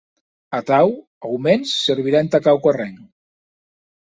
Atau, 0.59 0.87
aumens, 1.29 1.75
servirà 1.91 2.23
entà 2.27 2.41
quauquarren. 2.49 2.97